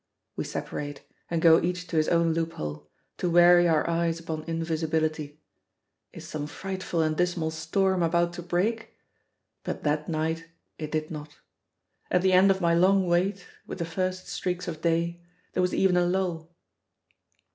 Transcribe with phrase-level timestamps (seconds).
[0.35, 5.39] We separate, and go each to his own loophole, to weary our eyes upon invisibility.
[6.11, 8.97] Is some frightful and dismal storm about to break?
[9.63, 10.45] But that night
[10.79, 11.37] it did not.
[12.09, 15.21] At the end of my long wait, with the first streaks of day,
[15.53, 16.51] there was even a lull.